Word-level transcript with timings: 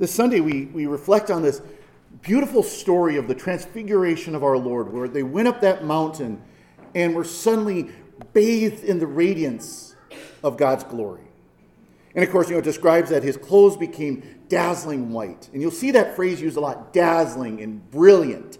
this 0.00 0.12
Sunday, 0.14 0.40
we, 0.40 0.64
we 0.64 0.86
reflect 0.86 1.30
on 1.30 1.42
this 1.42 1.60
beautiful 2.22 2.62
story 2.62 3.18
of 3.18 3.28
the 3.28 3.34
transfiguration 3.34 4.34
of 4.34 4.42
our 4.42 4.56
Lord, 4.56 4.90
where 4.90 5.06
they 5.06 5.22
went 5.22 5.46
up 5.46 5.60
that 5.60 5.84
mountain 5.84 6.42
and 6.94 7.14
were 7.14 7.22
suddenly 7.22 7.90
bathed 8.32 8.82
in 8.82 8.98
the 8.98 9.06
radiance 9.06 9.94
of 10.42 10.56
God's 10.56 10.84
glory. 10.84 11.24
And 12.14 12.24
of 12.24 12.30
course, 12.30 12.48
you 12.48 12.54
know, 12.54 12.60
it 12.60 12.64
describes 12.64 13.10
that 13.10 13.22
his 13.22 13.36
clothes 13.36 13.76
became 13.76 14.40
dazzling 14.48 15.12
white. 15.12 15.50
And 15.52 15.60
you'll 15.60 15.70
see 15.70 15.90
that 15.90 16.16
phrase 16.16 16.40
used 16.40 16.56
a 16.56 16.60
lot 16.60 16.94
dazzling 16.94 17.60
and 17.60 17.88
brilliant. 17.90 18.56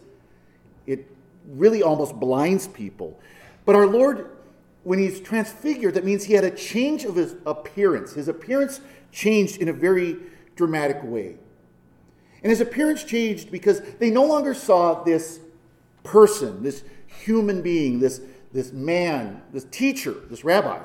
It 0.86 1.11
really 1.48 1.82
almost 1.82 2.20
blinds 2.20 2.68
people. 2.68 3.18
But 3.64 3.77
our 3.77 3.86
Lord, 3.86 4.30
when 4.84 4.98
he's 4.98 5.20
transfigured, 5.20 5.95
that 5.95 6.04
means 6.04 6.25
he 6.25 6.34
had 6.34 6.45
a 6.45 6.50
change 6.50 7.04
of 7.04 7.16
his 7.16 7.34
appearance. 7.46 8.12
His 8.12 8.29
appearance 8.29 8.82
changed 9.11 9.57
in 9.57 9.70
a 9.70 9.72
very 9.72 10.18
dramatic 10.57 11.03
way. 11.03 11.37
And 12.43 12.51
his 12.51 12.61
appearance 12.61 13.05
changed 13.05 13.51
because 13.51 13.80
they 13.98 14.11
no 14.11 14.24
longer 14.24 14.55
saw 14.55 15.02
this 15.02 15.41
person, 16.02 16.62
this 16.62 16.84
human 17.07 17.61
being, 17.62 18.01
this, 18.01 18.20
this 18.52 18.73
man, 18.73 19.43
this 19.52 19.65
teacher, 19.65 20.15
this 20.29 20.45
rabbi. 20.45 20.80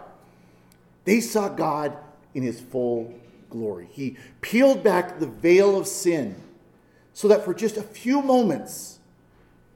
They 1.06 1.22
saw 1.22 1.48
God 1.48 1.98
in 2.34 2.44
his 2.44 2.60
full 2.60 3.14
glory. 3.50 3.88
He 3.92 4.18
peeled 4.42 4.84
back 4.84 5.20
the 5.20 5.28
veil 5.28 5.78
of 5.78 5.88
sin 5.88 6.42
so 7.14 7.28
that 7.30 7.46
for 7.46 7.54
just 7.54 7.78
a 7.78 7.82
few 7.82 8.22
moments, 8.22 9.00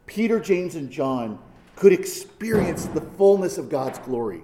Peter, 0.05 0.39
James, 0.39 0.75
and 0.75 0.91
John 0.91 1.39
could 1.75 1.93
experience 1.93 2.85
the 2.85 3.01
fullness 3.01 3.57
of 3.57 3.69
God's 3.69 3.99
glory. 3.99 4.43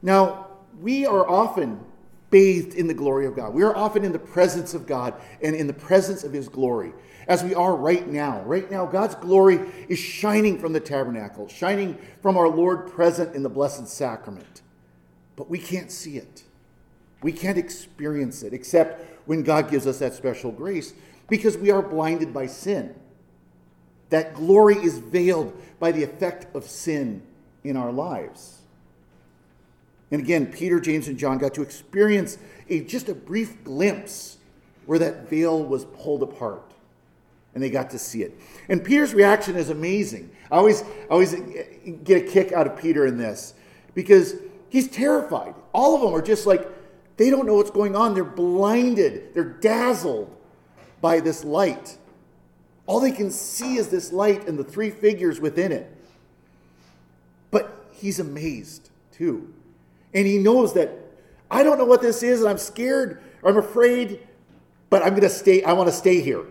Now, 0.00 0.46
we 0.80 1.04
are 1.04 1.28
often 1.28 1.80
bathed 2.30 2.74
in 2.74 2.86
the 2.86 2.94
glory 2.94 3.26
of 3.26 3.36
God. 3.36 3.54
We 3.54 3.62
are 3.62 3.76
often 3.76 4.04
in 4.04 4.12
the 4.12 4.18
presence 4.18 4.74
of 4.74 4.86
God 4.86 5.14
and 5.42 5.54
in 5.54 5.66
the 5.66 5.72
presence 5.72 6.24
of 6.24 6.32
His 6.32 6.48
glory, 6.48 6.92
as 7.28 7.44
we 7.44 7.54
are 7.54 7.74
right 7.74 8.06
now. 8.08 8.42
Right 8.42 8.70
now, 8.70 8.86
God's 8.86 9.14
glory 9.14 9.60
is 9.88 9.98
shining 9.98 10.58
from 10.58 10.72
the 10.72 10.80
tabernacle, 10.80 11.48
shining 11.48 11.98
from 12.22 12.36
our 12.36 12.48
Lord 12.48 12.90
present 12.90 13.34
in 13.34 13.42
the 13.42 13.48
Blessed 13.48 13.88
Sacrament. 13.88 14.62
But 15.36 15.50
we 15.50 15.58
can't 15.58 15.90
see 15.90 16.16
it. 16.16 16.44
We 17.22 17.32
can't 17.32 17.58
experience 17.58 18.42
it 18.42 18.52
except 18.52 19.26
when 19.26 19.42
God 19.42 19.70
gives 19.70 19.86
us 19.86 19.98
that 20.00 20.14
special 20.14 20.52
grace 20.52 20.92
because 21.28 21.56
we 21.56 21.70
are 21.70 21.82
blinded 21.82 22.34
by 22.34 22.46
sin. 22.46 22.94
That 24.10 24.34
glory 24.34 24.76
is 24.76 24.98
veiled 24.98 25.58
by 25.80 25.92
the 25.92 26.02
effect 26.02 26.54
of 26.54 26.64
sin 26.64 27.22
in 27.64 27.76
our 27.76 27.90
lives. 27.90 28.53
And 30.14 30.22
again, 30.22 30.46
Peter, 30.46 30.78
James, 30.78 31.08
and 31.08 31.18
John 31.18 31.38
got 31.38 31.54
to 31.54 31.62
experience 31.62 32.38
a, 32.68 32.82
just 32.82 33.08
a 33.08 33.14
brief 33.16 33.64
glimpse 33.64 34.38
where 34.86 35.00
that 35.00 35.28
veil 35.28 35.60
was 35.64 35.86
pulled 35.86 36.22
apart. 36.22 36.62
And 37.52 37.60
they 37.60 37.68
got 37.68 37.90
to 37.90 37.98
see 37.98 38.22
it. 38.22 38.38
And 38.68 38.84
Peter's 38.84 39.12
reaction 39.12 39.56
is 39.56 39.70
amazing. 39.70 40.30
I 40.52 40.56
always, 40.58 40.82
I 40.82 41.06
always 41.10 41.34
get 42.04 42.22
a 42.22 42.30
kick 42.30 42.52
out 42.52 42.68
of 42.68 42.78
Peter 42.78 43.08
in 43.08 43.18
this 43.18 43.54
because 43.96 44.36
he's 44.68 44.86
terrified. 44.86 45.56
All 45.72 45.96
of 45.96 46.02
them 46.02 46.14
are 46.14 46.22
just 46.22 46.46
like, 46.46 46.64
they 47.16 47.28
don't 47.28 47.44
know 47.44 47.56
what's 47.56 47.72
going 47.72 47.96
on. 47.96 48.14
They're 48.14 48.22
blinded, 48.22 49.34
they're 49.34 49.42
dazzled 49.42 50.32
by 51.00 51.18
this 51.18 51.42
light. 51.42 51.98
All 52.86 53.00
they 53.00 53.10
can 53.10 53.32
see 53.32 53.78
is 53.78 53.88
this 53.88 54.12
light 54.12 54.46
and 54.46 54.56
the 54.56 54.62
three 54.62 54.90
figures 54.90 55.40
within 55.40 55.72
it. 55.72 55.92
But 57.50 57.88
he's 57.90 58.20
amazed 58.20 58.90
too. 59.10 59.52
And 60.14 60.26
he 60.26 60.38
knows 60.38 60.74
that 60.74 60.90
I 61.50 61.62
don't 61.62 61.76
know 61.76 61.84
what 61.84 62.00
this 62.00 62.22
is, 62.22 62.40
and 62.40 62.48
I'm 62.48 62.58
scared, 62.58 63.22
I'm 63.44 63.56
afraid, 63.56 64.20
but 64.88 65.02
I'm 65.02 65.10
going 65.10 65.22
to 65.22 65.28
stay, 65.28 65.62
I 65.62 65.72
want 65.72 65.88
to 65.88 65.94
stay 65.94 66.20
here. 66.20 66.44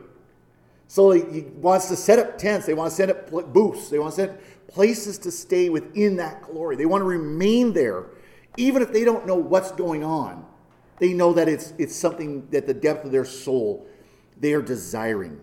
So 0.87 1.11
he 1.11 1.41
wants 1.41 1.87
to 1.87 1.95
set 1.95 2.19
up 2.19 2.37
tents, 2.37 2.65
they 2.65 2.73
want 2.73 2.91
to 2.91 2.95
set 2.95 3.09
up 3.09 3.31
booths, 3.53 3.89
they 3.89 3.97
want 3.97 4.13
to 4.15 4.21
set 4.21 4.67
places 4.67 5.17
to 5.19 5.31
stay 5.31 5.69
within 5.69 6.17
that 6.17 6.43
glory. 6.43 6.75
They 6.75 6.85
want 6.85 7.01
to 7.01 7.05
remain 7.05 7.73
there, 7.73 8.07
even 8.57 8.81
if 8.81 8.91
they 8.91 9.03
don't 9.03 9.25
know 9.25 9.35
what's 9.35 9.71
going 9.71 10.03
on. 10.03 10.45
They 10.99 11.13
know 11.13 11.33
that 11.33 11.49
it's, 11.49 11.73
it's 11.77 11.95
something 11.95 12.47
that 12.51 12.67
the 12.67 12.73
depth 12.73 13.05
of 13.05 13.11
their 13.11 13.25
soul 13.25 13.87
they 14.39 14.53
are 14.53 14.61
desiring. 14.61 15.39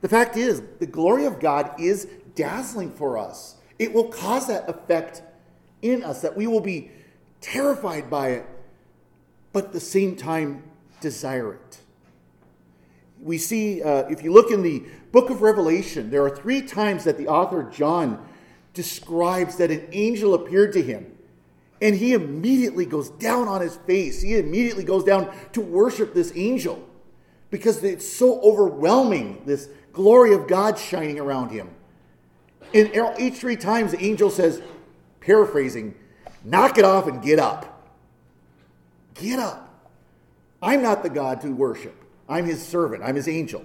The 0.00 0.08
fact 0.08 0.36
is, 0.36 0.62
the 0.78 0.86
glory 0.86 1.24
of 1.24 1.40
God 1.40 1.74
is 1.80 2.08
dazzling 2.34 2.92
for 2.92 3.18
us. 3.18 3.56
It 3.78 3.92
will 3.92 4.08
cause 4.08 4.48
that 4.48 4.68
effect 4.68 5.22
in 5.82 6.02
us, 6.02 6.22
that 6.22 6.36
we 6.36 6.46
will 6.46 6.60
be 6.60 6.90
terrified 7.40 8.08
by 8.08 8.30
it, 8.30 8.46
but 9.52 9.66
at 9.66 9.72
the 9.72 9.80
same 9.80 10.16
time 10.16 10.62
desire 11.00 11.54
it. 11.54 11.78
We 13.20 13.38
see, 13.38 13.82
uh, 13.82 14.04
if 14.08 14.22
you 14.22 14.32
look 14.32 14.50
in 14.50 14.62
the 14.62 14.84
book 15.12 15.30
of 15.30 15.42
Revelation, 15.42 16.10
there 16.10 16.24
are 16.24 16.30
three 16.34 16.62
times 16.62 17.04
that 17.04 17.18
the 17.18 17.28
author 17.28 17.62
John 17.64 18.26
describes 18.74 19.56
that 19.56 19.70
an 19.70 19.86
angel 19.92 20.34
appeared 20.34 20.72
to 20.72 20.82
him. 20.82 21.06
And 21.80 21.96
he 21.96 22.14
immediately 22.14 22.86
goes 22.86 23.10
down 23.10 23.48
on 23.48 23.60
his 23.60 23.76
face. 23.76 24.22
He 24.22 24.38
immediately 24.38 24.84
goes 24.84 25.04
down 25.04 25.34
to 25.52 25.60
worship 25.60 26.14
this 26.14 26.32
angel 26.34 26.88
because 27.50 27.82
it's 27.84 28.08
so 28.08 28.40
overwhelming, 28.40 29.42
this 29.44 29.68
glory 29.92 30.32
of 30.32 30.46
God 30.48 30.78
shining 30.78 31.18
around 31.18 31.50
him. 31.50 31.70
And 32.72 32.90
each 33.18 33.34
three 33.34 33.56
times 33.56 33.92
the 33.92 34.02
angel 34.02 34.30
says, 34.30 34.62
paraphrasing, 35.22 35.94
knock 36.44 36.78
it 36.78 36.84
off 36.84 37.06
and 37.06 37.22
get 37.22 37.38
up. 37.38 37.90
Get 39.14 39.38
up. 39.38 39.68
I'm 40.60 40.82
not 40.82 41.02
the 41.02 41.10
God 41.10 41.40
to 41.42 41.48
worship. 41.48 41.94
I'm 42.28 42.44
his 42.44 42.64
servant. 42.64 43.02
I'm 43.02 43.16
his 43.16 43.28
angel. 43.28 43.64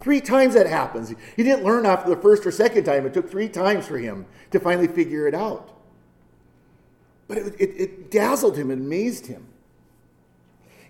Three 0.00 0.20
times 0.20 0.54
that 0.54 0.66
happens. 0.66 1.14
He 1.36 1.42
didn't 1.42 1.64
learn 1.64 1.86
after 1.86 2.10
the 2.10 2.20
first 2.20 2.46
or 2.46 2.50
second 2.50 2.84
time. 2.84 3.06
It 3.06 3.14
took 3.14 3.30
three 3.30 3.48
times 3.48 3.86
for 3.86 3.98
him 3.98 4.26
to 4.50 4.60
finally 4.60 4.88
figure 4.88 5.26
it 5.26 5.34
out. 5.34 5.72
But 7.28 7.38
it, 7.38 7.54
it, 7.58 7.80
it 7.80 8.10
dazzled 8.10 8.56
him 8.56 8.70
and 8.70 8.82
amazed 8.82 9.26
him. 9.26 9.46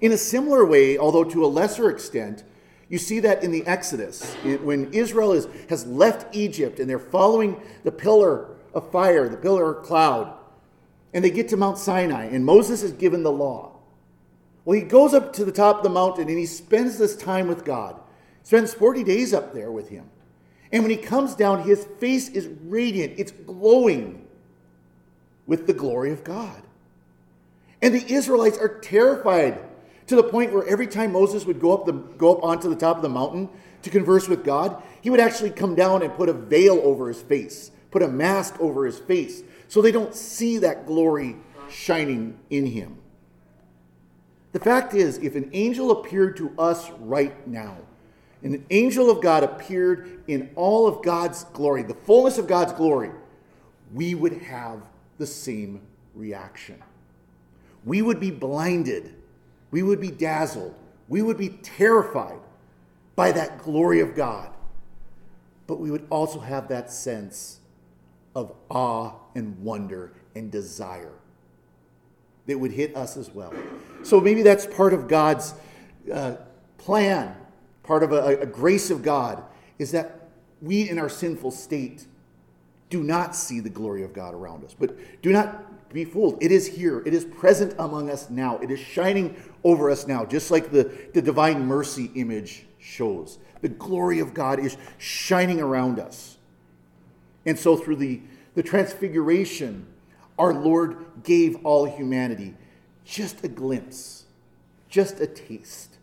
In 0.01 0.13
a 0.13 0.19
similar 0.19 0.67
way, 0.67 0.99
although 0.99 1.25
to 1.25 1.45
a 1.45 1.47
lesser 1.47 1.89
extent, 1.89 2.43
you 2.89 2.99
see 2.99 3.21
that 3.21 3.43
in 3.43 3.51
the 3.51 3.67
Exodus, 3.67 4.35
when 4.63 4.93
Israel 4.93 5.33
is, 5.33 5.49
has 5.69 5.87
left 5.87 6.35
Egypt 6.37 6.79
and 6.79 6.91
they're 6.91 6.99
following 6.99 7.61
the 7.85 7.93
pillar 7.93 8.56
of 8.77 8.91
fire, 8.91 9.27
the 9.27 9.39
pillar 9.39 9.79
of 9.79 9.85
cloud, 9.85 10.35
and 11.15 11.25
they 11.25 11.31
get 11.31 11.49
to 11.49 11.57
Mount 11.57 11.79
Sinai, 11.79 12.27
and 12.27 12.45
Moses 12.45 12.83
is 12.83 12.93
given 12.93 13.23
the 13.23 13.33
law. 13.33 13.73
Well, 14.67 14.79
he 14.79 14.85
goes 14.85 15.15
up 15.15 15.33
to 15.35 15.47
the 15.47 15.53
top 15.53 15.79
of 15.79 15.83
the 15.83 15.89
mountain 15.89 16.29
and 16.29 16.39
he 16.39 16.45
spends 16.45 16.99
this 16.99 17.17
time 17.17 17.49
with 17.49 17.65
God, 17.65 17.99
spends 18.43 18.75
40 18.75 19.03
days 19.03 19.33
up 19.33 19.55
there 19.55 19.73
with 19.73 19.89
him. 19.89 20.11
And 20.71 20.83
when 20.83 20.91
he 20.91 20.97
comes 20.99 21.35
down, 21.35 21.63
his 21.63 21.87
face 21.99 22.29
is 22.29 22.49
radiant, 22.65 23.15
it's 23.17 23.33
glowing 23.33 24.27
with 25.47 25.67
the 25.67 25.73
glory 25.73 26.13
of 26.13 26.23
God. 26.23 26.63
And 27.81 27.95
the 27.95 28.13
Israelites 28.13 28.59
are 28.59 28.81
terrified 28.81 29.59
to 30.09 30.17
the 30.17 30.23
point 30.23 30.53
where 30.53 30.67
every 30.67 30.87
time 30.87 31.13
Moses 31.13 31.47
would 31.47 31.61
go 31.61 31.73
up, 31.73 31.87
the, 31.87 31.93
go 31.93 32.35
up 32.35 32.45
onto 32.45 32.69
the 32.69 32.77
top 32.77 32.97
of 32.97 33.03
the 33.03 33.09
mountain 33.09 33.49
to 33.83 33.91
converse 33.91 34.29
with 34.29 34.45
God, 34.45 34.83
he 35.01 35.09
would 35.09 35.21
actually 35.21 35.51
come 35.51 35.75
down 35.75 36.03
and 36.03 36.13
put 36.13 36.29
a 36.29 36.35
veil 36.35 36.79
over 36.83 37.09
his 37.09 37.23
face 37.23 37.71
put 37.97 38.03
a 38.03 38.09
mask 38.09 38.61
over 38.61 38.85
his 38.85 38.99
face 38.99 39.43
so 39.69 39.81
they 39.81 39.91
don't 39.91 40.15
see 40.15 40.59
that 40.59 40.85
glory 40.85 41.35
shining 41.71 42.39
in 42.51 42.67
him. 42.67 42.99
The 44.53 44.61
fact 44.61 44.93
is, 44.93 45.17
if 45.17 45.35
an 45.35 45.49
angel 45.55 45.91
appeared 45.91 46.37
to 46.37 46.53
us 46.59 46.91
right 47.01 47.49
now, 47.49 47.79
and 48.43 48.55
an 48.55 48.67
angel 48.69 49.09
of 49.09 49.23
God 49.23 49.43
appeared 49.43 50.23
in 50.27 50.51
all 50.57 50.87
of 50.87 51.03
God's 51.03 51.45
glory, 51.45 51.85
the 51.85 51.95
fullness 51.95 52.37
of 52.37 52.47
God's 52.47 52.75
glory, 52.75 53.13
we 53.95 54.15
would 54.15 54.43
have 54.43 54.83
the 55.17 55.27
same 55.27 55.81
reaction. 56.15 56.83
We 57.87 58.03
would 58.03 58.21
be 58.21 58.31
blinded. 58.31 59.15
We 59.71 59.83
would 59.83 60.03
be 60.03 60.11
dazzled. 60.11 60.75
We 61.09 61.23
would 61.23 61.39
be 61.39 61.49
terrified 61.49 62.41
by 63.15 63.33
that 63.33 63.63
glory 63.63 64.01
of 64.01 64.15
God. 64.15 64.51
But 65.67 65.81
we 65.81 65.91
would 65.91 66.07
also 66.11 66.41
have 66.41 66.69
that 66.69 66.93
sense 66.93 67.61
of 68.37 68.53
awe 68.69 69.13
and 69.35 69.59
wonder 69.63 70.13
and 70.35 70.53
desire 70.53 71.15
that 72.47 72.59
would 72.59 72.71
hit 72.71 72.95
us 72.95 73.17
as 73.17 73.31
well. 73.31 73.53
So 74.03 74.21
maybe 74.21 74.43
that's 74.43 74.67
part 74.67 74.93
of 74.93 75.09
God's 75.09 75.55
uh, 76.13 76.37
plan, 76.77 77.35
part 77.83 78.03
of 78.03 78.13
a, 78.13 78.41
a 78.41 78.47
grace 78.47 78.91
of 78.91 79.03
God, 79.03 79.43
is 79.79 79.91
that 79.93 80.29
we 80.61 80.89
in 80.89 80.99
our 80.99 81.09
sinful 81.09 81.51
state 81.51 82.07
do 82.91 83.03
not 83.03 83.35
see 83.35 83.59
the 83.59 83.71
glory 83.71 84.05
of 84.05 84.13
God 84.13 84.35
around 84.35 84.65
us. 84.65 84.77
But 84.79 84.97
do 85.23 85.33
not 85.33 85.93
be 85.93 86.05
fooled. 86.05 86.37
It 86.43 86.53
is 86.53 86.67
here, 86.67 87.03
it 87.07 87.15
is 87.15 87.25
present 87.25 87.75
among 87.79 88.11
us 88.11 88.29
now, 88.29 88.59
it 88.59 88.71
is 88.71 88.79
shining 88.79 89.35
over 89.65 89.91
us 89.91 90.07
now, 90.07 90.27
just 90.27 90.51
like 90.51 90.71
the, 90.71 90.93
the 91.15 91.23
divine 91.23 91.67
mercy 91.67 92.11
image 92.15 92.67
shows. 92.79 93.39
The 93.63 93.71
glory 93.71 94.21
of 94.21 94.35
God 94.35 94.61
is 94.61 94.77
shining 94.99 95.59
around 95.59 95.99
us. 95.99 96.36
And 97.47 97.59
so 97.59 97.77
through 97.77 97.97
the, 97.97 98.21
the 98.55 98.63
transfiguration, 98.63 99.87
our 100.39 100.53
Lord 100.53 101.07
gave 101.23 101.65
all 101.65 101.87
humanity 101.87 102.55
just 103.05 103.45
a 103.45 103.49
glimpse, 103.49 104.25
just 104.89 105.21
a 105.21 105.27
taste. 105.27 105.97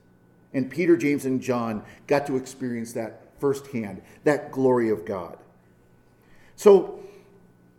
And 0.54 0.72
Peter, 0.72 0.96
James, 0.96 1.26
and 1.26 1.42
John 1.42 1.84
got 2.08 2.26
to 2.28 2.38
experience 2.38 2.94
that 2.94 3.22
firsthand, 3.40 4.02
that 4.24 4.52
glory 4.52 4.90
of 4.90 5.06
God. 5.06 5.38
So, 6.56 7.00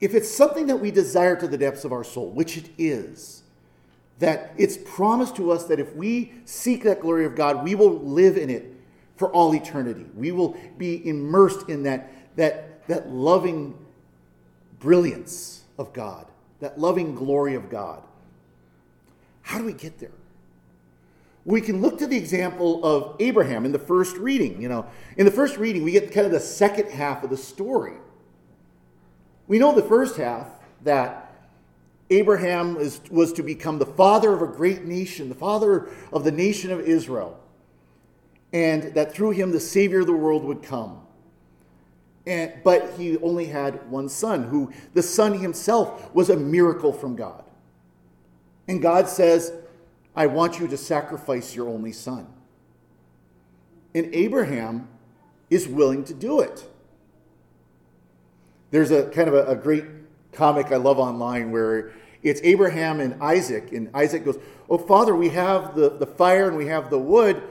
if 0.01 0.15
it's 0.15 0.31
something 0.31 0.67
that 0.67 0.77
we 0.77 0.91
desire 0.91 1.37
to 1.37 1.49
the 1.49 1.57
depths 1.57 1.85
of 1.85 1.93
our 1.93 2.05
soul, 2.05 2.29
which 2.31 2.59
it 2.59 2.69
is, 2.77 3.43
that 4.19 4.53
it's 4.59 4.77
promised 4.77 5.37
to 5.37 5.51
us 5.51 5.65
that 5.65 5.81
if 5.81 5.95
we 5.95 6.35
seek 6.45 6.83
that 6.83 7.01
glory 7.01 7.25
of 7.25 7.35
God, 7.35 7.65
we 7.65 7.75
will 7.75 7.99
live 8.01 8.37
in 8.37 8.51
it 8.51 8.75
for 9.17 9.33
all 9.33 9.55
eternity. 9.55 10.05
We 10.15 10.33
will 10.33 10.57
be 10.77 11.07
immersed 11.09 11.69
in 11.69 11.85
that, 11.85 12.13
that, 12.37 12.74
that 12.89 13.11
loving 13.11 13.77
brilliance 14.81 15.63
of 15.79 15.93
God, 15.93 16.27
that 16.61 16.79
loving 16.79 17.15
glory 17.15 17.55
of 17.55 17.71
God. 17.71 18.03
How 19.43 19.59
do 19.59 19.65
we 19.65 19.73
get 19.73 19.99
there? 19.99 20.11
We 21.45 21.61
can 21.61 21.83
look 21.83 21.99
to 21.99 22.07
the 22.07 22.17
example 22.17 22.85
of 22.85 23.17
Abraham 23.21 23.67
in 23.67 23.73
the 23.73 23.79
first 23.79 24.17
reading. 24.17 24.61
You 24.63 24.69
know, 24.69 24.87
in 25.17 25.27
the 25.27 25.31
first 25.31 25.59
reading, 25.59 25.85
we 25.85 25.93
get 25.93 26.11
kind 26.13 26.27
of 26.27 26.33
the 26.33 26.41
second 26.41 26.91
half 26.91 27.23
of 27.23 27.31
the 27.31 27.37
story. 27.37 27.95
We 29.47 29.59
know 29.59 29.75
the 29.75 29.83
first 29.83 30.17
half 30.17 30.49
that 30.85 31.35
Abraham 32.11 32.77
is, 32.77 33.01
was 33.11 33.33
to 33.35 33.43
become 33.43 33.79
the 33.79 33.87
father 33.87 34.33
of 34.33 34.43
a 34.43 34.47
great 34.47 34.85
nation, 34.85 35.29
the 35.29 35.35
father 35.35 35.89
of 36.13 36.25
the 36.25 36.33
nation 36.33 36.71
of 36.71 36.81
Israel, 36.81 37.39
and 38.53 38.95
that 38.95 39.15
through 39.15 39.33
him 39.33 39.53
the 39.53 39.61
Savior 39.61 40.01
of 40.01 40.07
the 40.07 40.13
world 40.13 40.45
would 40.45 40.63
come. 40.63 41.04
And, 42.27 42.53
but 42.65 42.95
he 42.97 43.19
only 43.19 43.47
had 43.47 43.91
one 43.91 44.09
son, 44.09 44.45
who 44.45 44.73
the 44.95 45.03
son 45.03 45.39
himself 45.39 46.15
was 46.15 46.31
a 46.31 46.37
miracle 46.37 46.93
from 46.93 47.17
God. 47.17 47.45
And 48.67 48.81
God 48.81 49.09
says, 49.09 49.53
I 50.17 50.27
want 50.27 50.59
you 50.59 50.69
to 50.69 50.77
sacrifice 50.77 51.55
your 51.55 51.69
only 51.69 51.93
son. 51.93 52.27
And 53.95 54.15
Abraham 54.15 54.89
is 55.51 55.69
willing 55.69 56.05
to 56.05 56.15
do 56.15 56.41
it. 56.41 56.65
There's 58.71 58.91
a 58.91 59.09
kind 59.11 59.29
of 59.29 59.35
a, 59.35 59.47
a 59.47 59.57
great 59.57 59.85
comic 60.33 60.73
I 60.73 60.77
love 60.77 60.99
online 60.99 61.53
where 61.53 61.93
it's 62.23 62.41
Abraham 62.43 63.01
and 63.01 63.23
Isaac, 63.23 63.73
and 63.73 63.91
Isaac 63.95 64.25
goes, 64.25 64.39
Oh, 64.69 64.79
Father, 64.79 65.15
we 65.15 65.29
have 65.29 65.75
the, 65.75 65.91
the 65.91 66.07
fire 66.07 66.49
and 66.49 66.57
we 66.57 66.67
have 66.67 66.89
the 66.89 66.99
wood, 66.99 67.43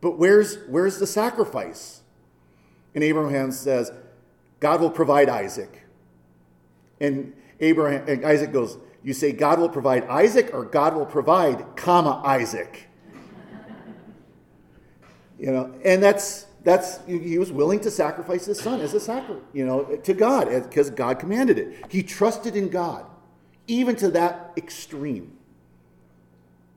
but 0.00 0.18
where's, 0.18 0.58
where's 0.66 0.98
the 0.98 1.06
sacrifice? 1.06 1.99
And 2.94 3.04
Abraham 3.04 3.52
says, 3.52 3.92
God 4.58 4.80
will 4.80 4.90
provide 4.90 5.28
Isaac. 5.28 5.82
And 7.00 7.32
Abraham 7.60 8.08
and 8.08 8.24
Isaac 8.24 8.52
goes, 8.52 8.78
You 9.02 9.12
say 9.12 9.32
God 9.32 9.58
will 9.58 9.68
provide 9.68 10.04
Isaac 10.04 10.50
or 10.52 10.64
God 10.64 10.94
will 10.94 11.06
provide, 11.06 11.76
comma, 11.76 12.20
Isaac. 12.24 12.88
you 15.38 15.50
know, 15.50 15.74
and 15.84 16.02
that's 16.02 16.46
that's 16.62 17.00
he 17.06 17.38
was 17.38 17.50
willing 17.50 17.80
to 17.80 17.90
sacrifice 17.90 18.44
his 18.44 18.60
son 18.60 18.80
as 18.80 18.92
a 18.92 19.00
sacrifice, 19.00 19.42
you 19.54 19.64
know, 19.64 19.84
to 19.84 20.12
God 20.12 20.48
because 20.48 20.90
God 20.90 21.18
commanded 21.18 21.58
it. 21.58 21.86
He 21.88 22.02
trusted 22.02 22.54
in 22.54 22.68
God, 22.68 23.06
even 23.66 23.96
to 23.96 24.10
that 24.10 24.52
extreme. 24.56 25.38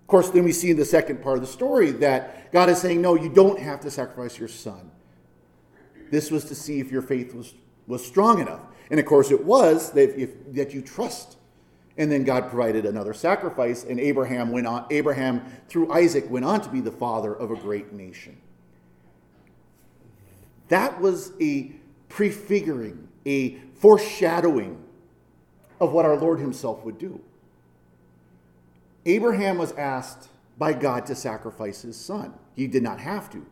Of 0.02 0.08
course, 0.08 0.30
then 0.30 0.44
we 0.46 0.54
see 0.54 0.72
in 0.72 0.78
the 0.78 0.86
second 0.86 1.22
part 1.22 1.38
of 1.38 1.42
the 1.42 1.52
story 1.52 1.92
that 1.92 2.52
God 2.54 2.70
is 2.70 2.80
saying, 2.80 3.02
No, 3.02 3.16
you 3.16 3.30
don't 3.30 3.60
have 3.60 3.82
to 3.82 3.92
sacrifice 3.92 4.40
your 4.40 4.48
son. 4.48 4.92
This 6.12 6.32
was 6.32 6.46
to 6.46 6.56
see 6.56 6.80
if 6.80 6.92
your 6.92 7.02
faith 7.02 7.34
was, 7.34 7.54
was 7.88 8.06
strong 8.06 8.40
enough. 8.40 8.62
And 8.90 9.00
of 9.00 9.06
course, 9.06 9.32
it 9.32 9.44
was 9.44 9.92
that, 9.92 10.20
if, 10.20 10.54
that 10.54 10.74
you 10.74 10.82
trust. 10.82 11.38
And 11.98 12.12
then 12.12 12.24
God 12.24 12.50
provided 12.50 12.86
another 12.86 13.14
sacrifice, 13.14 13.84
and 13.84 14.00
Abraham 14.00 14.52
went 14.52 14.66
on, 14.66 14.86
Abraham, 14.90 15.44
through 15.68 15.92
Isaac, 15.92 16.30
went 16.30 16.46
on 16.46 16.62
to 16.62 16.70
be 16.70 16.82
the 16.82 16.92
father 16.92 17.34
of 17.34 17.52
a 17.52 17.56
great 17.56 17.94
nation. 17.94 18.38
That 20.70 21.00
was 21.00 21.34
a 21.40 21.72
prefiguring, 22.10 23.08
a 23.26 23.58
foreshadowing 23.76 24.84
of 25.80 25.92
what 25.92 26.06
our 26.06 26.18
Lord 26.18 26.40
Himself 26.40 26.84
would 26.84 26.98
do. 26.98 27.22
Abraham 29.06 29.58
was 29.58 29.72
asked 29.74 30.30
by 30.58 30.74
God 30.74 31.06
to 31.08 31.16
sacrifice 31.16 31.82
his 31.82 31.98
son. 31.98 32.34
He 32.56 32.68
did 32.68 32.84
not 32.84 33.00
have 33.00 33.30
to. 33.32 33.46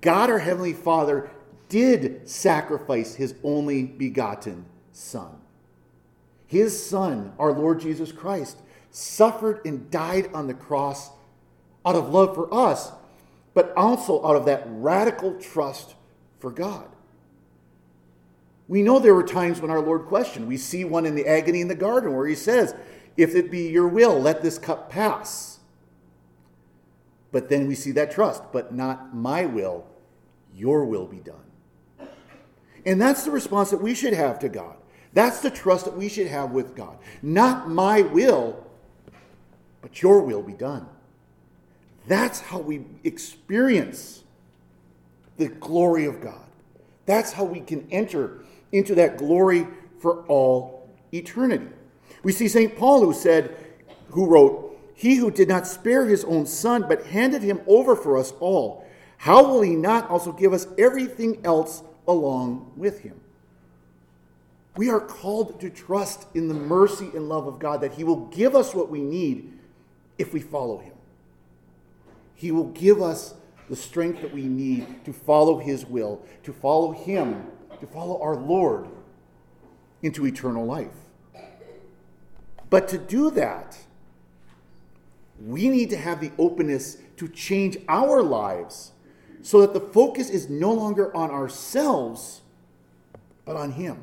God, 0.00 0.30
our 0.30 0.38
Heavenly 0.38 0.72
Father, 0.72 1.30
did 1.68 2.28
sacrifice 2.28 3.14
his 3.14 3.34
only 3.42 3.84
begotten 3.84 4.64
Son. 4.92 5.36
His 6.46 6.84
Son, 6.84 7.32
our 7.38 7.52
Lord 7.52 7.80
Jesus 7.80 8.12
Christ, 8.12 8.58
suffered 8.90 9.60
and 9.64 9.90
died 9.90 10.30
on 10.32 10.46
the 10.46 10.54
cross 10.54 11.10
out 11.84 11.96
of 11.96 12.10
love 12.10 12.34
for 12.34 12.52
us, 12.52 12.92
but 13.54 13.72
also 13.76 14.24
out 14.24 14.36
of 14.36 14.46
that 14.46 14.64
radical 14.66 15.34
trust 15.40 15.94
for 16.38 16.50
God. 16.50 16.88
We 18.68 18.82
know 18.82 18.98
there 18.98 19.14
were 19.14 19.22
times 19.22 19.60
when 19.60 19.70
our 19.70 19.80
Lord 19.80 20.06
questioned. 20.06 20.48
We 20.48 20.56
see 20.56 20.84
one 20.84 21.06
in 21.06 21.14
the 21.14 21.26
agony 21.26 21.60
in 21.60 21.68
the 21.68 21.74
garden 21.74 22.14
where 22.14 22.26
he 22.26 22.34
says, 22.34 22.74
If 23.16 23.34
it 23.34 23.50
be 23.50 23.68
your 23.68 23.86
will, 23.86 24.18
let 24.18 24.42
this 24.42 24.58
cup 24.58 24.90
pass. 24.90 25.60
But 27.30 27.48
then 27.48 27.68
we 27.68 27.74
see 27.74 27.92
that 27.92 28.10
trust, 28.10 28.42
but 28.52 28.74
not 28.74 29.14
my 29.14 29.46
will, 29.46 29.86
your 30.54 30.84
will 30.84 31.06
be 31.06 31.18
done. 31.18 31.36
And 32.86 33.00
that's 33.00 33.24
the 33.24 33.32
response 33.32 33.70
that 33.70 33.82
we 33.82 33.94
should 33.94 34.12
have 34.14 34.38
to 34.38 34.48
God. 34.48 34.76
That's 35.12 35.40
the 35.40 35.50
trust 35.50 35.86
that 35.86 35.96
we 35.96 36.08
should 36.08 36.28
have 36.28 36.52
with 36.52 36.76
God. 36.76 36.96
Not 37.20 37.68
my 37.68 38.02
will, 38.02 38.64
but 39.82 40.02
your 40.02 40.20
will 40.20 40.42
be 40.42 40.52
done. 40.52 40.86
That's 42.06 42.40
how 42.40 42.60
we 42.60 42.84
experience 43.02 44.22
the 45.36 45.48
glory 45.48 46.04
of 46.06 46.20
God. 46.20 46.44
That's 47.06 47.32
how 47.32 47.44
we 47.44 47.60
can 47.60 47.86
enter 47.90 48.44
into 48.72 48.94
that 48.94 49.18
glory 49.18 49.66
for 49.98 50.24
all 50.26 50.88
eternity. 51.12 51.68
We 52.22 52.32
see 52.32 52.48
St. 52.48 52.76
Paul 52.76 53.04
who 53.04 53.12
said, 53.12 53.56
who 54.10 54.26
wrote, 54.26 54.78
He 54.94 55.16
who 55.16 55.30
did 55.30 55.48
not 55.48 55.66
spare 55.66 56.06
his 56.06 56.24
own 56.24 56.46
son, 56.46 56.86
but 56.88 57.06
handed 57.06 57.42
him 57.42 57.60
over 57.66 57.96
for 57.96 58.16
us 58.18 58.32
all, 58.38 58.86
how 59.18 59.44
will 59.44 59.62
he 59.62 59.74
not 59.74 60.08
also 60.10 60.30
give 60.32 60.52
us 60.52 60.68
everything 60.78 61.40
else 61.44 61.82
along 62.06 62.72
with 62.76 63.00
him? 63.00 63.20
We 64.76 64.90
are 64.90 65.00
called 65.00 65.60
to 65.60 65.70
trust 65.70 66.26
in 66.34 66.48
the 66.48 66.54
mercy 66.54 67.10
and 67.14 67.28
love 67.28 67.46
of 67.46 67.58
God 67.58 67.80
that 67.80 67.92
he 67.92 68.04
will 68.04 68.26
give 68.26 68.54
us 68.54 68.74
what 68.74 68.90
we 68.90 69.00
need 69.00 69.52
if 70.18 70.32
we 70.32 70.40
follow 70.40 70.78
him. 70.78 70.92
He 72.34 72.52
will 72.52 72.68
give 72.68 73.00
us 73.00 73.34
the 73.68 73.76
strength 73.76 74.22
that 74.22 74.32
we 74.32 74.42
need 74.42 75.04
to 75.04 75.12
follow 75.12 75.58
His 75.58 75.86
will, 75.86 76.22
to 76.44 76.52
follow 76.52 76.92
Him, 76.92 77.46
to 77.80 77.86
follow 77.86 78.20
our 78.20 78.36
Lord 78.36 78.88
into 80.02 80.26
eternal 80.26 80.64
life. 80.64 80.92
But 82.70 82.88
to 82.88 82.98
do 82.98 83.30
that, 83.32 83.78
we 85.44 85.68
need 85.68 85.90
to 85.90 85.96
have 85.96 86.20
the 86.20 86.32
openness 86.38 86.98
to 87.16 87.28
change 87.28 87.78
our 87.88 88.22
lives 88.22 88.92
so 89.42 89.60
that 89.60 89.72
the 89.74 89.80
focus 89.80 90.30
is 90.30 90.48
no 90.48 90.72
longer 90.72 91.14
on 91.16 91.30
ourselves, 91.30 92.42
but 93.44 93.56
on 93.56 93.72
Him. 93.72 93.98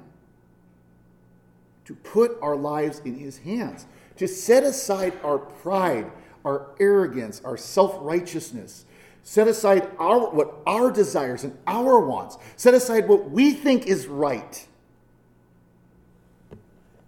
To 1.85 1.95
put 1.95 2.37
our 2.41 2.55
lives 2.55 3.01
in 3.03 3.15
His 3.15 3.39
hands, 3.39 3.85
to 4.17 4.27
set 4.27 4.63
aside 4.63 5.13
our 5.23 5.37
pride, 5.37 6.11
our 6.45 6.67
arrogance, 6.79 7.41
our 7.43 7.57
self 7.57 7.97
righteousness, 7.99 8.85
Set 9.23 9.47
aside 9.47 9.89
our, 9.97 10.29
what 10.29 10.57
our 10.67 10.91
desires 10.91 11.45
and 11.45 11.57
our 11.65 11.99
wants. 12.01 12.37
Set 12.57 12.73
aside 12.73 13.07
what 13.07 13.31
we 13.31 13.53
think 13.53 13.87
is 13.87 14.05
right. 14.05 14.67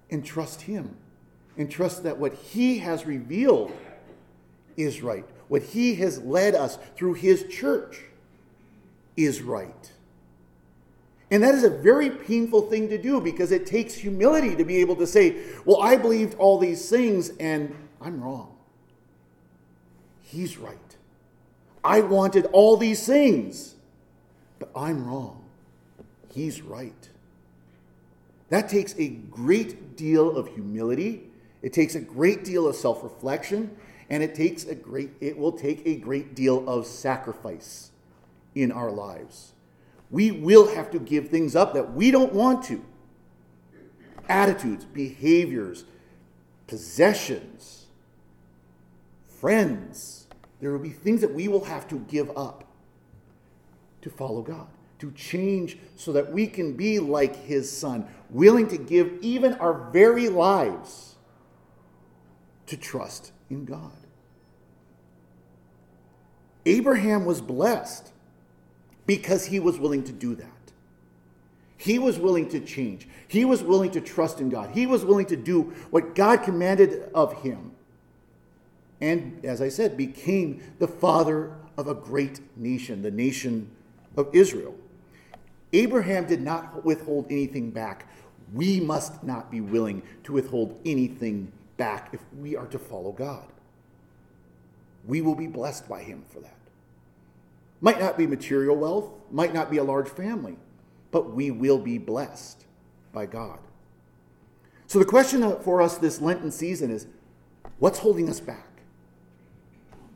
And 0.09 0.25
trust 0.25 0.61
Him. 0.61 0.95
And 1.57 1.69
trust 1.69 2.03
that 2.03 2.17
what 2.17 2.33
He 2.33 2.79
has 2.79 3.05
revealed 3.05 3.75
is 4.77 5.01
right. 5.01 5.25
What 5.49 5.61
He 5.61 5.95
has 5.95 6.19
led 6.21 6.55
us 6.55 6.77
through 6.95 7.15
His 7.15 7.45
church 7.49 8.03
is 9.17 9.41
right. 9.41 9.91
And 11.31 11.43
that 11.43 11.55
is 11.55 11.63
a 11.63 11.69
very 11.69 12.09
painful 12.09 12.63
thing 12.69 12.89
to 12.89 12.97
do 12.97 13.19
because 13.19 13.51
it 13.51 13.65
takes 13.65 13.95
humility 13.95 14.55
to 14.55 14.63
be 14.63 14.77
able 14.77 14.95
to 14.97 15.07
say, 15.07 15.37
Well, 15.65 15.81
I 15.81 15.95
believed 15.95 16.35
all 16.37 16.59
these 16.59 16.89
things 16.89 17.31
and 17.39 17.75
I'm 17.99 18.21
wrong. 18.21 18.55
He's 20.21 20.57
right. 20.57 20.77
I 21.83 22.01
wanted 22.01 22.45
all 22.47 22.77
these 22.77 23.05
things, 23.05 23.75
but 24.59 24.69
I'm 24.75 25.05
wrong. 25.05 25.43
He's 26.33 26.61
right. 26.61 27.09
That 28.49 28.69
takes 28.69 28.95
a 28.97 29.09
great 29.09 29.95
deal 29.95 30.35
of 30.37 30.47
humility. 30.47 31.23
It 31.61 31.73
takes 31.73 31.95
a 31.95 31.99
great 31.99 32.43
deal 32.43 32.67
of 32.67 32.75
self-reflection, 32.75 33.75
and 34.09 34.21
it 34.21 34.35
takes 34.35 34.65
a 34.65 34.75
great 34.75 35.11
it 35.19 35.37
will 35.37 35.51
take 35.51 35.81
a 35.85 35.95
great 35.95 36.35
deal 36.35 36.67
of 36.69 36.85
sacrifice 36.85 37.91
in 38.55 38.71
our 38.71 38.89
lives. 38.89 39.51
We 40.09 40.31
will 40.31 40.73
have 40.73 40.89
to 40.91 40.99
give 40.99 41.29
things 41.29 41.55
up 41.55 41.73
that 41.73 41.93
we 41.93 42.09
don't 42.09 42.33
want 42.33 42.63
to. 42.65 42.83
Attitudes, 44.27 44.85
behaviors, 44.85 45.85
possessions, 46.67 47.85
friends, 49.27 50.25
There 50.59 50.71
will 50.71 50.79
be 50.79 50.89
things 50.89 51.21
that 51.21 51.33
we 51.33 51.47
will 51.47 51.65
have 51.65 51.87
to 51.89 51.99
give 51.99 52.35
up 52.35 52.63
to 54.01 54.09
follow 54.09 54.41
God, 54.41 54.67
to 54.99 55.11
change 55.11 55.77
so 55.95 56.11
that 56.13 56.31
we 56.31 56.47
can 56.47 56.73
be 56.73 56.99
like 56.99 57.35
his 57.35 57.71
son, 57.71 58.07
willing 58.29 58.67
to 58.69 58.77
give 58.77 59.19
even 59.21 59.53
our 59.55 59.91
very 59.91 60.29
lives 60.29 61.15
to 62.67 62.77
trust 62.77 63.31
in 63.49 63.65
God. 63.65 63.91
Abraham 66.65 67.25
was 67.25 67.41
blessed 67.41 68.11
because 69.05 69.45
he 69.45 69.59
was 69.59 69.79
willing 69.79 70.03
to 70.03 70.11
do 70.11 70.35
that. 70.35 70.49
He 71.77 71.99
was 71.99 72.17
willing 72.17 72.49
to 72.49 72.59
change. 72.59 73.07
He 73.27 73.45
was 73.45 73.61
willing 73.63 73.91
to 73.91 74.01
trust 74.01 74.39
in 74.39 74.49
God. 74.49 74.71
He 74.71 74.87
was 74.87 75.05
willing 75.05 75.25
to 75.27 75.35
do 75.35 75.73
what 75.91 76.15
God 76.15 76.43
commanded 76.43 77.09
of 77.13 77.41
him. 77.43 77.71
And 79.01 79.43
as 79.43 79.61
I 79.61 79.69
said, 79.69 79.97
became 79.97 80.63
the 80.79 80.87
father 80.87 81.53
of 81.77 81.87
a 81.87 81.93
great 81.93 82.39
nation, 82.57 83.01
the 83.01 83.11
nation 83.11 83.69
of 84.15 84.29
Israel. 84.33 84.75
Abraham 85.73 86.25
did 86.25 86.41
not 86.41 86.85
withhold 86.85 87.27
anything 87.29 87.71
back. 87.71 88.07
We 88.53 88.79
must 88.79 89.23
not 89.23 89.51
be 89.51 89.59
willing 89.59 90.01
to 90.23 90.33
withhold 90.33 90.79
anything 90.85 91.51
back 91.77 92.09
if 92.13 92.21
we 92.39 92.55
are 92.55 92.67
to 92.67 92.79
follow 92.79 93.11
God. 93.11 93.45
We 95.05 95.21
will 95.21 95.35
be 95.35 95.47
blessed 95.47 95.89
by 95.89 96.03
him 96.03 96.23
for 96.29 96.39
that. 96.39 96.54
Might 97.81 97.99
not 97.99 98.17
be 98.17 98.25
material 98.27 98.75
wealth, 98.75 99.11
might 99.31 99.53
not 99.53 99.69
be 99.69 99.77
a 99.77 99.83
large 99.83 100.09
family, 100.09 100.57
but 101.11 101.33
we 101.33 101.51
will 101.51 101.77
be 101.77 101.97
blessed 101.97 102.65
by 103.11 103.25
God. 103.25 103.59
So 104.87 104.99
the 104.99 105.05
question 105.05 105.57
for 105.61 105.81
us 105.81 105.97
this 105.97 106.21
Lenten 106.21 106.51
season 106.51 106.91
is 106.91 107.07
what's 107.79 107.99
holding 107.99 108.29
us 108.29 108.39
back? 108.39 108.81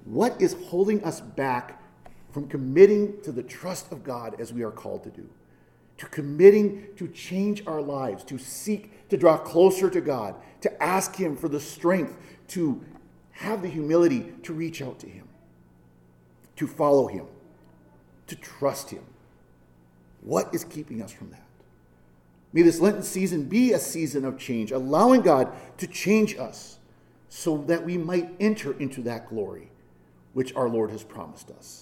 What 0.06 0.42
is 0.42 0.56
holding 0.68 1.04
us 1.04 1.22
back 1.22 1.82
from 2.32 2.48
committing 2.48 3.22
to 3.24 3.32
the 3.32 3.44
trust 3.44 3.92
of 3.92 4.04
God 4.04 4.40
as 4.40 4.54
we 4.54 4.64
are 4.64 4.72
called 4.72 5.04
to 5.04 5.10
do? 5.10 5.28
To 5.98 6.06
committing 6.08 6.88
to 6.96 7.08
change 7.08 7.66
our 7.68 7.82
lives, 7.82 8.24
to 8.26 8.38
seek 8.38 9.08
to 9.10 9.18
draw 9.18 9.38
closer 9.38 9.90
to 9.90 10.02
God, 10.02 10.36
to 10.62 10.84
ask 10.84 11.16
Him 11.16 11.36
for 11.36 11.50
the 11.50 11.60
strength 11.60 12.18
to 12.50 12.84
have 13.32 13.62
the 13.62 13.68
humility 13.68 14.34
to 14.44 14.54
reach 14.54 14.82
out 14.82 15.00
to 15.00 15.08
Him, 15.08 15.28
to 16.56 16.68
follow 16.68 17.08
Him, 17.08 17.26
to 18.30 18.36
trust 18.36 18.90
Him. 18.90 19.04
What 20.22 20.54
is 20.54 20.64
keeping 20.64 21.02
us 21.02 21.12
from 21.12 21.32
that? 21.32 21.44
May 22.52 22.64
this 22.64 22.80
Lenten 22.80 23.04
season 23.04 23.44
be 23.44 23.74
a 23.74 23.80
season 23.80 24.26
of 24.26 24.38
change, 24.38 24.72
allowing 24.72 25.22
God 25.22 25.52
to 25.78 25.88
change 25.88 26.36
us 26.38 26.80
so 27.30 27.58
that 27.68 27.86
we 27.86 27.98
might 27.98 28.30
enter 28.40 28.78
into 28.80 29.02
that 29.04 29.30
glory 29.30 29.70
which 30.34 30.56
our 30.56 30.68
Lord 30.68 30.90
has 30.90 31.04
promised 31.04 31.52
us. 31.52 31.78